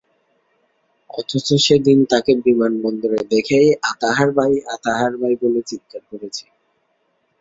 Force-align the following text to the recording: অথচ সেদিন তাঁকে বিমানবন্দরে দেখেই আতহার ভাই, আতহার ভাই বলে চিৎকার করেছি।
অথচ 1.09 1.47
সেদিন 1.65 1.99
তাঁকে 2.05 2.33
বিমানবন্দরে 2.45 3.19
দেখেই 3.31 3.67
আতহার 3.91 4.29
ভাই, 4.37 4.53
আতহার 4.75 5.13
ভাই 5.17 5.33
বলে 5.41 5.61
চিৎকার 5.69 6.01
করেছি। 6.11 6.45